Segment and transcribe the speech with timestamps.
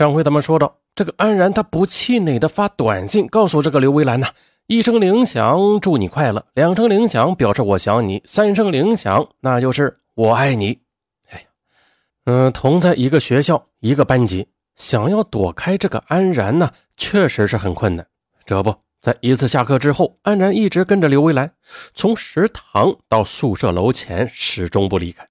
[0.00, 4.28] 上回咱们说到，这个安然他不气馁的发短信告诉这个刘微兰呐，
[4.66, 10.78] 一声铃响祝你快乐，两声铃响表示我想你，三声铃响那就是我爱你。
[11.28, 11.44] 哎呀，
[12.24, 18.06] 嗯，同在一个学校一个班级，想要躲开这个安然呢，确实是很困难。
[18.46, 21.52] 这不在一次下课之后，安然一直跟着刘微兰，
[21.92, 25.28] 从食堂到宿舍楼前，始终不离开。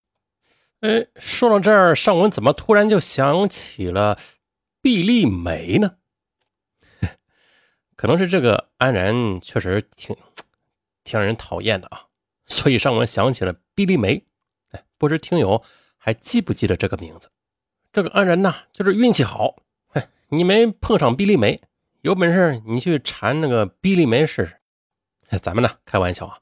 [0.81, 4.15] 哎，说到这儿，尚文怎么突然就想起了？
[4.81, 5.97] 毕丽梅呢？
[7.95, 10.15] 可能是这个安然确实挺
[11.03, 12.07] 挺让人讨厌的啊，
[12.45, 14.23] 所以上文想起了毕丽梅。
[14.71, 15.63] 哎，不知听友
[15.97, 17.29] 还记不记得这个名字？
[17.91, 19.55] 这个安然呐，就是运气好，
[19.93, 21.61] 哎，你没碰上毕丽梅，
[22.01, 25.39] 有本事你去缠那个毕丽梅试试。
[25.39, 26.39] 咱们呢，开玩笑啊。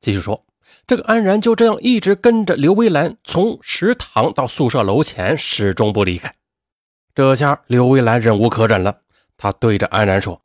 [0.00, 0.44] 继续说，
[0.86, 6.34] 这个安然就这样一直跟着刘微兰，从食堂到宿舍楼前，始终不离开。
[7.14, 9.00] 这下刘微兰忍无可忍了，
[9.36, 10.40] 她对着安然说：“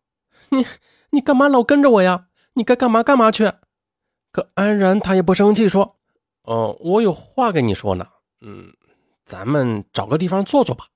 [0.51, 0.65] 你
[1.12, 2.27] 你干嘛老跟着我呀？
[2.54, 3.51] 你该干嘛干嘛去。”
[4.34, 5.96] 可安然她也不生气，说
[6.43, 8.05] ：“哦，我有话跟你说呢。
[8.41, 8.74] 嗯，
[9.26, 10.87] 咱们找个地方坐坐吧。”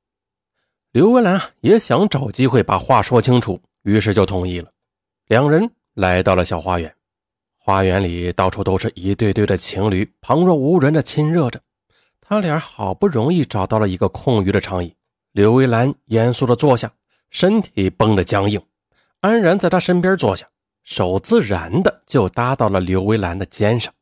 [0.91, 4.69] 刘微兰也想找机会把话说清楚，于是就同意了。
[5.27, 6.93] 两人来到了小花园，
[7.57, 11.61] 花园里到处都是一对对的情侣，旁若无人的亲热着。
[12.19, 14.93] 他俩好不容易找到了一个空余的长椅。
[15.33, 16.91] 刘微兰严肃地坐下，
[17.29, 18.61] 身体绷得僵硬。
[19.21, 20.49] 安然在他身边坐下，
[20.83, 23.93] 手自然的就搭到了刘微兰的肩上。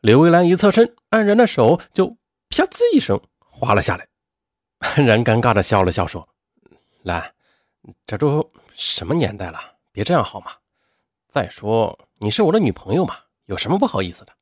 [0.00, 2.16] 刘微兰一侧身，安然的手就
[2.48, 4.08] 啪呲一声滑了下来。
[4.78, 6.26] 安然尴尬的笑了笑，说
[7.04, 7.34] ：“兰，
[8.06, 9.60] 这都什么年代了，
[9.92, 10.52] 别这样好吗？
[11.28, 14.32] 再说你是我的女朋友嘛，有什么不好意思的？”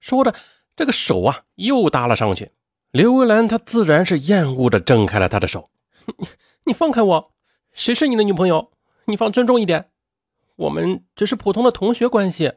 [0.00, 0.34] 说着，
[0.74, 2.50] 这个手啊又搭了上去。
[2.90, 5.70] 刘微兰她自然是厌恶的挣开了他的手。
[6.18, 6.28] 你
[6.64, 7.32] 你放开我！
[7.72, 8.72] 谁是你的女朋友？
[9.06, 9.90] 你放尊重一点，
[10.56, 12.54] 我们只是普通的同学关系。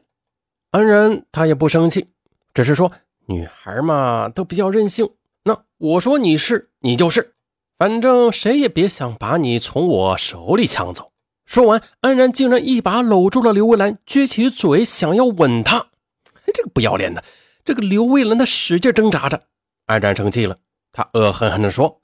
[0.70, 2.08] 安然他也不生气，
[2.54, 2.90] 只是说
[3.26, 5.10] 女孩嘛都比较任性。
[5.44, 7.34] 那我说你是你就是，
[7.78, 11.12] 反正谁也别想把你从我手里抢走。
[11.44, 15.90] 说完，安然竟然一把搂住了刘蔚兰，撅起嘴想要吻她。
[16.34, 17.22] 哎，这个不要脸的！
[17.64, 19.42] 这个刘蔚兰她使劲挣扎着。
[19.86, 20.56] 安然生气了，
[20.92, 22.00] 他恶狠狠地说。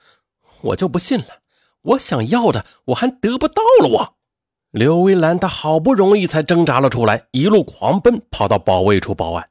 [0.63, 1.41] 我就不信了，
[1.83, 3.89] 我想要的我还得不到了。
[3.89, 4.17] 我
[4.71, 9.49] 刘微兰，她好不容易才挣扎了出来，一路狂奔，跑到保卫处报案。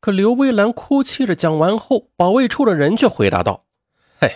[0.00, 3.64] 可刘微兰哭泣着讲完后，保卫处的人却回答道
[4.20, 4.34] ：“哎呀，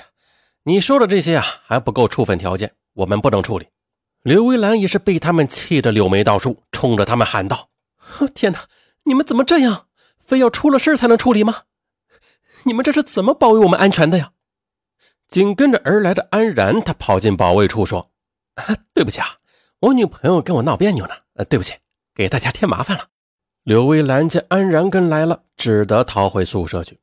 [0.64, 3.68] 你说的这些啊还不够处分条件，我们不能处理。”
[4.22, 7.68] 刘微兰也是被他们气得柳眉倒竖，冲着他们喊道
[8.34, 8.66] ：“天哪，
[9.04, 9.86] 你们怎么这样？
[10.18, 11.62] 非要出了事才能处理吗？
[12.64, 14.32] 你们这是怎么保卫我们安全的呀？”
[15.32, 18.10] 紧跟着而来的安然，他跑进保卫处说
[18.92, 19.38] ：“对不起啊，
[19.80, 21.14] 我女朋友跟我闹别扭呢。
[21.36, 21.72] 呃，对不起，
[22.14, 23.08] 给大家添麻烦了。”
[23.64, 26.98] 刘微兰见安然跟来了，只得逃回宿舍去。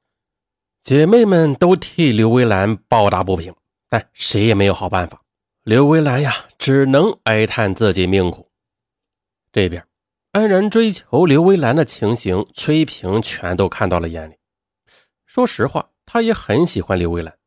[0.79, 3.51] 姐妹们都替刘微兰抱打不平，
[3.89, 5.23] 但谁也没有好办法。
[5.63, 8.51] 刘微兰呀，只能哀叹自己命苦。
[9.51, 9.83] 这边，
[10.33, 14.35] 安然追求刘微兰的情形，崔平全都看到了眼里。
[15.25, 17.38] 说实话，他也很喜欢刘微兰。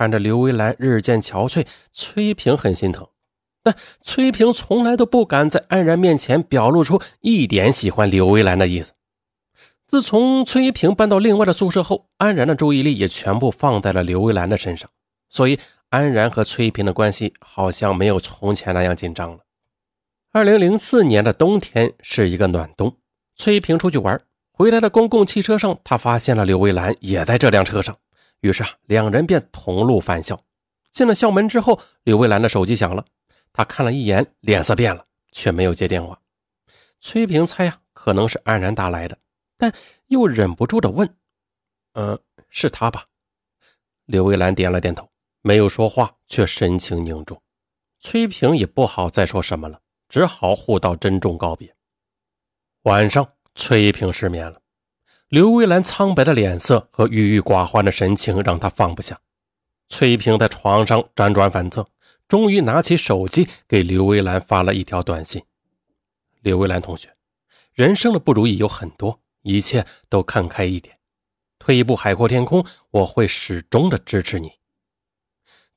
[0.00, 3.06] 看着刘微兰日渐憔悴，崔平很心疼，
[3.62, 8.94] 但崔平从来都不敢在安然面前表露出一点喜欢刘微兰的意思。
[9.86, 14.88] 自从崔平搬到另外的宿舍后，安然的注意力也全部放在了刘微兰的身上，
[15.28, 19.40] 所以安然和崔平的关系好像没有从前那样紧张了。
[20.32, 22.96] 二零零四年的冬天是一个暖冬，
[23.36, 24.18] 崔平出去玩，
[24.50, 27.94] 回来的公共汽车上，他发现了刘微兰也在这辆车上。
[28.40, 30.42] 于是啊，两人便同路返校。
[30.90, 33.04] 进了校门之后，刘蔚兰的手机响了，
[33.52, 36.20] 他看了一眼，脸色变了，却没有接电话。
[36.98, 39.16] 崔平猜呀，可能是安然打来的，
[39.56, 39.72] 但
[40.08, 41.16] 又忍不住的问
[41.94, 42.18] ：“嗯，
[42.48, 43.06] 是他吧？”
[44.06, 45.08] 刘蔚兰点了点头，
[45.42, 47.40] 没有说话，却神情凝重。
[47.98, 51.74] 崔平也不好再说什么了，只好互道珍重告别。
[52.82, 54.60] 晚上，崔平失眠了。
[55.30, 59.16] 刘微兰苍白的脸色和郁郁寡欢的神情让他放不下。
[59.86, 61.86] 崔平在床上辗转反侧，
[62.26, 65.40] 终于拿起手机给刘微兰发了一条短信
[66.42, 67.14] ：“刘微兰同学，
[67.72, 70.98] 人生的不如意有很多，一切都看开一点。
[71.60, 74.54] 退一步海阔天空，我会始终的支持你。”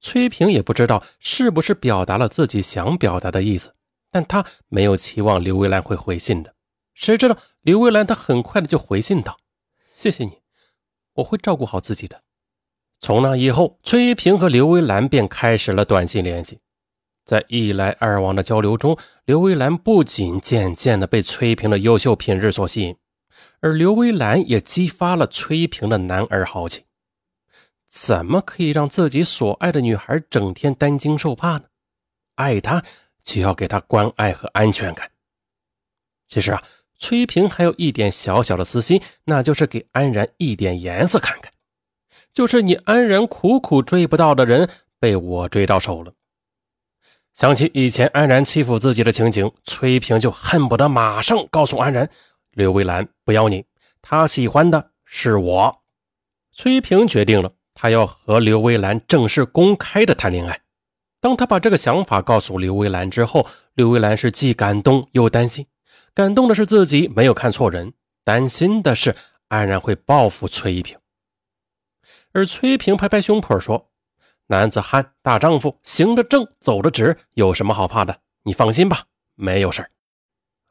[0.02, 3.76] 崔平也不知道是不是表达了自己想表达的意思，
[4.10, 6.56] 但他没有期望刘微兰会回信的。
[6.96, 9.38] 谁知道刘微兰她很快的就回信道。
[10.04, 10.42] 谢谢你，
[11.14, 12.24] 我会照顾好自己的。
[13.00, 16.60] 从那以后，崔一平和刘微兰便开始了短信联系。
[17.24, 22.98] 在一来二往的交流中，刘微兰不仅渐渐的被崔一平的优秀品质所吸引，
[23.62, 26.84] 而刘微兰也激发了崔一平的男儿豪气。
[27.88, 31.64] 怎么可以让自己所爱的女孩整天担惊受怕呢？
[32.36, 32.84] 爱她
[33.24, 35.10] 就要给她关爱和安全感。
[36.28, 36.62] 其实啊，
[37.04, 41.52] 崔平还有一点小小的私心，那就是给安然一点颜色看看，
[42.32, 44.70] 就是你安然苦苦追不到的人，
[45.02, 46.14] 被我追到手了。
[47.34, 52.10] 想起以前安然欺负自己的情景，崔平就恨不得马上告诉安然
[52.56, 53.66] ：“刘微兰不要你，
[54.02, 55.82] 他喜欢的是我。”
[56.56, 60.62] 崔平决定了，他要和刘微兰正式公开的谈恋爱。
[61.20, 65.66] 当他把这个想法告诉刘微兰之后，刘微兰是既感动又担心。
[66.16, 67.94] 感动的是自己没有看错人，
[68.24, 69.16] 担心的是
[69.48, 70.98] 安然会报复崔一平。
[72.32, 73.90] 而崔平拍拍胸脯说。
[74.48, 78.20] 男子汉大丈夫，行得正，走得直，有什么好怕的？
[78.44, 79.06] 你放心吧，
[79.36, 79.90] 没有事儿。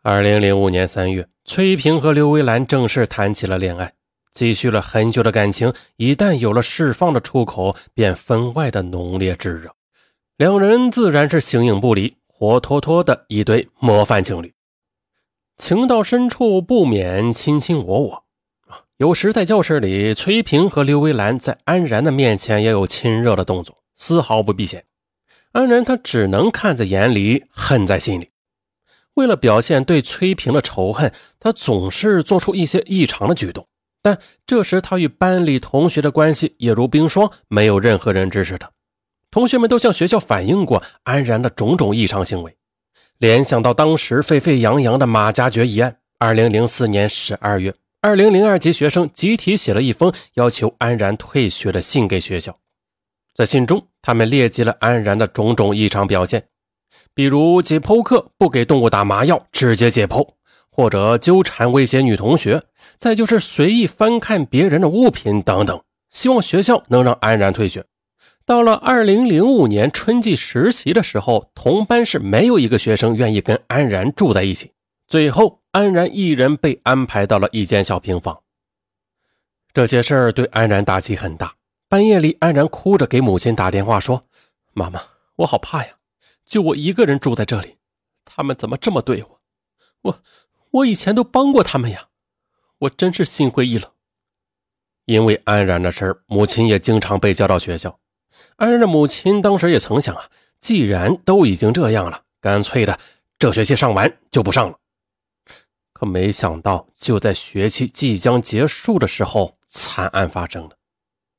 [0.02, 3.94] 二零零五年三月，崔平和刘薇兰正式谈起了恋爱，
[4.30, 9.74] 积蓄了很久的感情，一旦有了释放的出口，便分外的浓烈炙热。
[10.36, 14.52] 两人自然是形影不离，活脱脱的一对模范情侣。
[15.56, 18.24] 情到深处不免卿卿我我
[18.66, 18.82] 啊。
[18.96, 24.84] 有时在教室里，崔平和刘薇兰在安然的面前也有亲热的动作，丝毫不避嫌。
[25.52, 28.30] 安然他只能看在眼里，恨在心里。
[29.14, 33.66] 为了表现对崔平的仇恨，他总是做出一些异常的举动。
[34.00, 38.70] 但这时他与班里同学的关系也如冰霜，没有任何人支持他。
[39.30, 42.56] 同学们都向学校反映过安然的种种异常行为。
[43.22, 47.72] 联想到当时沸沸扬扬的马加爵一案，二零零四年十二月。
[48.00, 52.58] 二零零二级学生集体写了一封要求安然退学的信给学校，
[53.32, 56.48] 在信中，他们列举了安然的种种异常表现，
[57.14, 60.30] 比如解剖课不给动物打麻药，直接解剖，
[60.68, 62.60] 或者纠缠威胁女同学，
[62.98, 65.80] 再就是随意翻看别人的物品等等，
[66.10, 67.84] 希望学校能让安然退学。
[68.44, 74.72] 到了二零零五年春季实习的时候，同班是没有一个学生愿意跟安然住在一起。
[75.06, 78.42] 最后，安然一人被安排到了一间小平房。
[79.72, 81.54] 这些事儿对安然打击很大。
[81.88, 84.22] 半夜里，安然哭着给母亲打电话说
[84.72, 85.02] ：“妈妈，
[85.36, 85.92] 我好怕呀，
[86.44, 87.76] 就我一个人住在这里，
[88.24, 89.38] 他们怎么这么对我？
[90.02, 90.22] 我
[90.70, 92.08] 我以前都帮过他们呀，
[92.78, 93.90] 我真是心灰意冷。”
[95.04, 97.98] 因为安然的事儿，母亲也经常被叫到学校。
[98.56, 102.98] 安然的母亲当时也曾想啊，既然都已经这样了，干脆的
[103.38, 104.78] 这学期上完就不上了。
[105.92, 110.70] 可没想到，就在学期即将结束的时候，惨案发生了。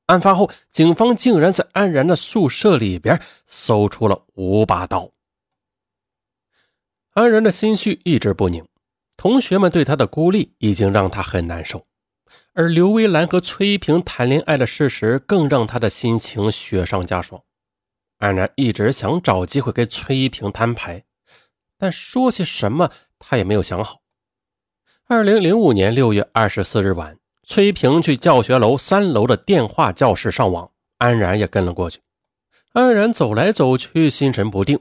[0.07, 5.09] 案发后，警方竟然在安然的宿舍里边搜出了五把刀。
[7.13, 8.65] 安然的心绪一直不宁，
[9.15, 11.85] 同学们对他的孤立已经让他很难受，
[12.55, 17.41] 而刘微兰和崔一平谈恋爱的事实更让他的心情雪上加霜。
[18.19, 21.03] 安然一直想找机会跟崔一平摊牌，
[21.79, 24.01] 但说些什么他也没有想好。
[25.07, 31.99] 二零零五年六月二十四日晚，崔平去教学楼三楼的电话教室上网，安然也跟了过去。
[32.73, 34.79] 安然走来走去，心神不定，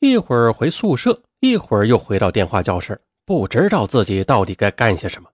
[0.00, 5.28] 一会儿回宿舍，一会儿又回到电话教室，不知道自己到底该干些什么。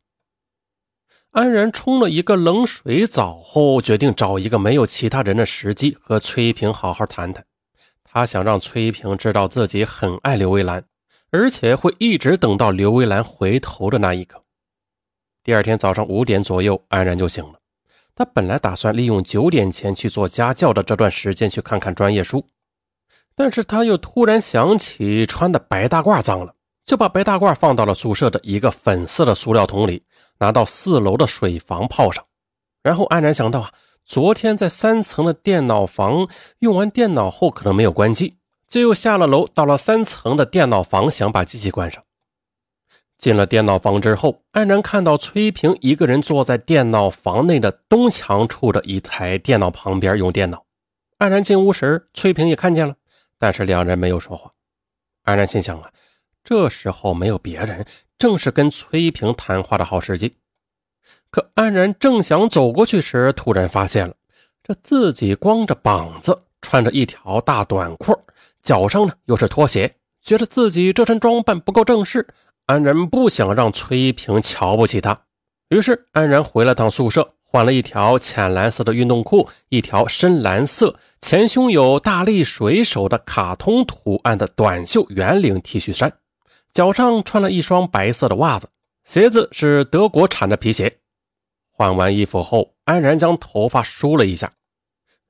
[1.39, 7.45] 安然冲了一个冷水澡后，决定找一个没有其他人的时机和崔平好好谈谈。
[8.03, 10.83] 他想让崔平知道自己很爱刘蔚兰。
[11.31, 14.43] 而且会一直等到刘薇兰回头的那一刻。
[15.45, 17.61] 第二天早上五点左右，安然就醒了。
[18.17, 22.45] 他本来打算利用九点前去做家教的这段时间去看看专业书，
[23.37, 26.55] 但是他又突然想起穿的白大褂脏了，
[26.89, 30.03] 就把白大褂放到了宿舍的一个粉色的塑料桶里，
[30.39, 32.25] 拿到四楼的水房泡上。
[32.83, 33.71] 然后安然想到啊，
[34.07, 36.27] 昨天在三层的电脑房
[36.61, 38.39] 用完电脑后可能没有关机。
[38.67, 42.03] 就又下了楼，到了三层的电脑房，想把机器关上。
[43.19, 50.65] 进了电脑房之后，安然看到崔平一个人坐在电脑房内的东墙处的一台电脑旁边用电脑。
[51.19, 52.95] 安然进屋时，崔平也看见了，
[53.39, 54.53] 但是两人没有说话。
[55.25, 55.91] 安然心想啊，
[56.49, 57.85] 这时候没有别人，
[58.19, 60.37] 正是跟崔平谈话的好时机。
[61.31, 64.15] 可安然正想走过去时，突然发现了，
[64.65, 68.19] 这自己光着膀子，穿着一条大短裤。
[68.63, 72.27] 脚上呢又是拖鞋，觉得自己这身装扮不够正式。
[72.65, 75.21] 安然不想让崔平瞧不起他，
[75.69, 86.11] 于是安然回了趟宿舍，换了一条浅蓝色的运动裤，一条深蓝色、前胸有大力水手的卡通图案的短袖圆领 T 恤衫，
[86.73, 88.69] 脚上穿了一双白色的袜子，
[89.05, 90.99] 鞋子是德国产的皮鞋。
[91.71, 94.53] 换完衣服后，安然将头发梳了一下，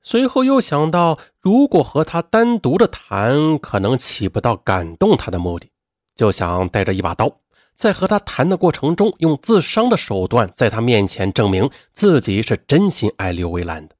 [0.01, 5.69] 随后又想到，如果和他单独的谈，可能起不到感动他的目的，
[6.15, 7.37] 就想带着一把刀。
[7.75, 13.95] 在和他谈的过程中，用自伤的手段在他面前证明自己是真心爱刘维兰的。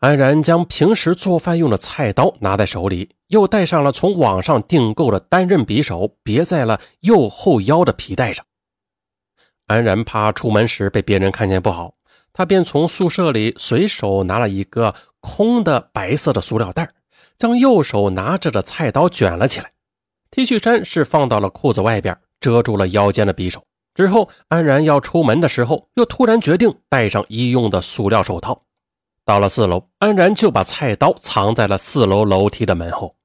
[0.00, 8.44] 安然将平时做饭用的菜刀拿在手里，又带上了从网上订购的单刃匕首，别在了右后腰的皮带上。
[9.66, 11.94] 安然怕出门时被别人看见不好，
[12.32, 16.90] 他便从宿舍里随手拿了一个空的白色的塑料袋，
[17.36, 19.72] 将右手拿着的菜刀卷了起来。
[20.30, 22.18] T 恤衫是放到了裤子外边。
[22.40, 23.62] 遮住了腰间的匕首
[23.94, 28.62] 之后，安然要出门的时候，又突然决定戴上医用的塑料手套。
[29.30, 33.16] 到了四楼，安然就把菜刀藏在了四楼楼梯的门后。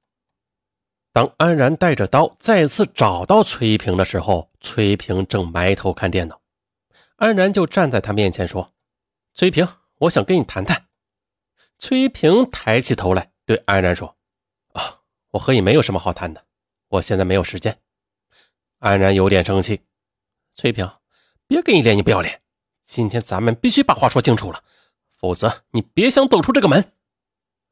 [1.12, 6.40] 当安然带着刀再次找到崔一平的时候，崔一平正埋头看电脑。
[7.16, 8.72] 安然就站在他面前说
[9.34, 9.66] ：“崔一平，
[9.98, 10.86] 我想跟你谈谈。”
[11.76, 14.16] 崔一平抬起头来对安然说
[14.74, 15.00] ：“啊，
[15.32, 16.44] 我和你没有什么好谈的，
[16.86, 17.76] 我现在没有时间。”
[18.78, 19.80] 安然有点生气，
[20.54, 20.88] 崔平，
[21.48, 22.42] 别跟你脸，你不要脸！
[22.80, 24.62] 今天咱们必须把话说清楚了，
[25.18, 26.92] 否则你别想走出这个门。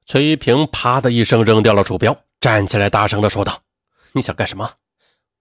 [0.07, 3.63] 崔一平啪的一声扔掉了鼠标，站起来大声的说道
[4.13, 4.71] ：“你想干什么？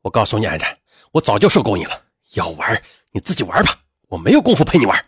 [0.02, 0.78] 我告诉你，安然，
[1.12, 2.04] 我早就受够你了。
[2.34, 2.82] 要玩
[3.12, 5.06] 你自己玩吧，我没有功夫陪你玩。”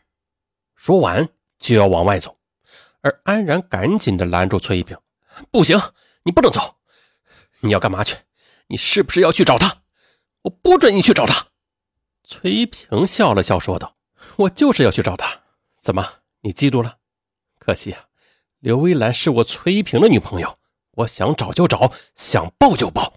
[0.76, 2.38] 说完就要往外走，
[3.02, 4.98] 而安然赶紧的拦住崔一平
[5.52, 5.80] ：“不行，
[6.24, 6.78] 你不能走！
[7.62, 8.16] 你要干嘛去？
[8.68, 9.84] 你是不是要去找他？”
[10.44, 11.48] 我不准你去找他。
[12.24, 13.96] 崔一平笑了笑，说道
[14.38, 15.42] ：“我就是要去找他。
[15.78, 16.08] 怎么，
[16.46, 16.98] 你记住了？
[17.58, 18.06] 可惜啊，
[18.60, 20.56] 刘微兰是我崔一平的女朋友。
[20.92, 23.16] 我想找就找，想抱就抱。”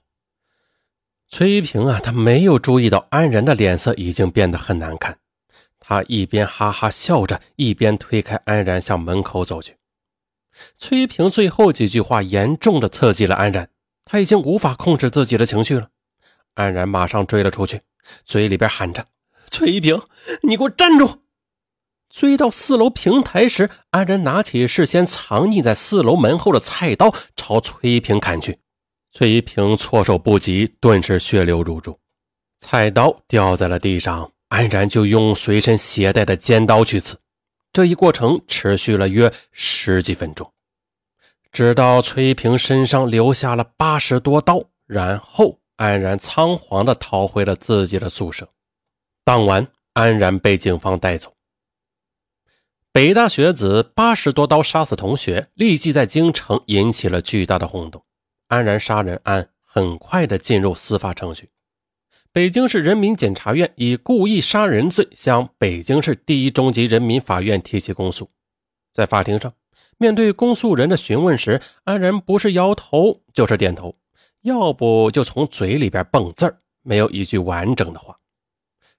[1.28, 5.18] 崔一平啊，他没有注意到安然的脸色已经变得很难看。
[5.78, 9.76] 他一边哈哈笑着，一边推开安然向门口走去。
[10.74, 13.68] 崔平最后几句话严重的刺激了安然，
[14.06, 15.90] 他已经无法控制自己的情绪了。
[16.54, 17.82] 安然马上追了出去，
[18.24, 19.06] 嘴里边喊着
[19.52, 20.00] ：“崔一平，
[20.42, 21.20] 你给我站住！”
[22.08, 28.58] 追到四楼平台时，安然拿起事先藏匿在四楼门后的菜刀，朝崔一平砍去。
[29.12, 31.98] 崔一平措手不及，顿时血流如注，
[32.58, 34.30] 菜刀掉在了地上。
[34.48, 37.18] 安然就用随身携带的尖刀去刺，
[37.72, 40.50] 这一过程持续了约十几分钟，
[41.52, 45.58] 直到崔一平身上留下了八十多刀，然后。
[45.76, 48.48] 安然仓皇地逃回了自己的宿舍。
[49.22, 51.32] 当晚，安然被警方带走。
[52.98, 58.02] 北大学子八十多刀杀死同学，立即在京城引起了巨大的轰动。
[58.48, 61.48] 安然杀人案很快的进入司法程序。
[62.32, 68.28] 北京市人民检察院以故意杀人罪向北京市第一中级人民法院提起公诉。
[68.92, 69.54] 在法庭上，
[69.96, 73.94] 面对公诉人的询问时，安然不是摇头就是点头。
[74.42, 78.18] 要不就从嘴里边蹦字儿，没有一句完整的话。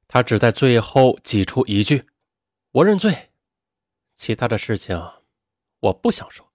[0.08, 2.06] 他只在最后挤出一句
[2.72, 3.14] ：“我认罪。”
[4.20, 5.02] 其他的事情
[5.80, 6.52] 我不想说。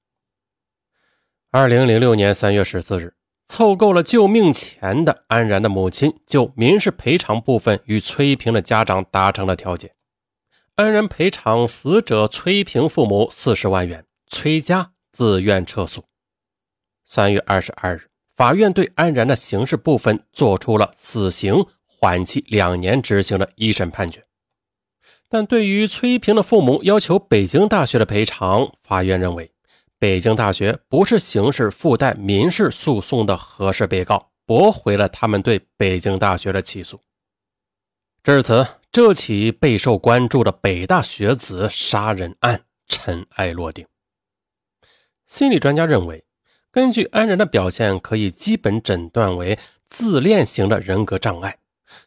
[1.51, 3.15] 二零零六年三月十四日，
[3.47, 9.95] 凑够了救命钱的安然的母亲就民事赔偿部分与崔平的家长达成了调解，
[10.75, 16.05] 安然赔偿死者崔平父母四十万元，崔家自愿撤诉。
[17.03, 18.11] 三月二十二日。
[18.35, 24.27] 法院对安然的刑事部分作出了死刑缓期两年执行的一审判决，
[25.35, 29.51] 但对于崔平的父母要求北京大学的赔偿，法院认为
[29.99, 37.01] 北京大学不是刑事附带民事诉讼的合适被告，驳回了他们对北京大学的起诉。
[38.23, 43.85] 至此，这起备受关注的北大学子杀人案尘埃落定。
[45.27, 46.25] 心理专家认为。
[46.71, 51.59] 根据安然的表现，可以基本诊断为自恋型的人格障碍。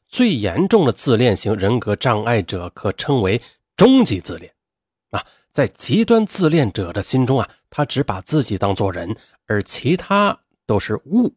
[0.08, 3.42] 最严重的自恋型人格障碍者可称为
[3.76, 4.54] 终极自恋。
[5.12, 9.16] 啊，在极端自恋者的心中啊，他只把自己当做人，
[9.46, 11.36] 而其他都是物。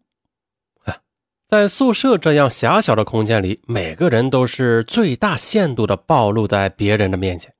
[0.84, 0.98] 啊，
[1.46, 7.54] 在宿舍这样狭小的空间里，每个人都是最大限度的暴露在别人的面前。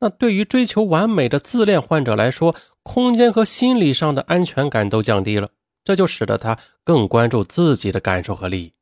[0.00, 5.50] 那对于追求完美的自恋患者来说，空间和心理上的安全感都降低了，
[5.84, 8.72] 这就使得他更关注自己的感受和利益，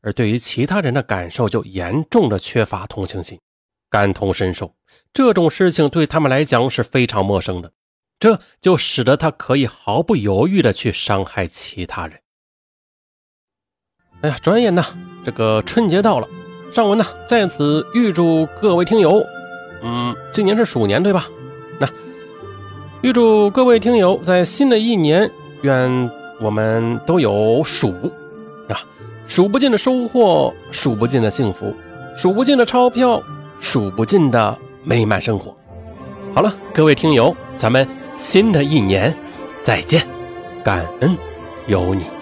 [0.00, 3.38] 而对于其他人的感受就严重的缺乏同情心，
[3.90, 4.74] 感同身受。
[5.12, 7.72] 这种事情对他们来讲是非常陌生的，
[8.18, 12.20] 这就使得他可以毫不犹豫的去伤害其他人。
[14.20, 14.84] 哎呀，转眼呢，
[15.24, 16.28] 这个春节到了，
[16.72, 19.22] 尚文呢在此预祝各位听友，
[19.82, 21.28] 嗯，今年是鼠年对吧？
[21.78, 21.88] 那
[23.02, 25.30] 预祝各位听友在新的一年，
[25.62, 26.10] 愿
[26.40, 27.90] 我们都有鼠
[28.68, 28.80] 啊，
[29.26, 31.74] 数不尽的收获，数不尽的幸福，
[32.14, 33.22] 数不尽的钞票，
[33.58, 34.58] 数不尽的。
[34.86, 35.56] 美满生活。
[36.34, 39.16] 好了，各位听友，咱们新的一年
[39.62, 40.06] 再见，
[40.62, 41.16] 感恩
[41.66, 42.13] 有你。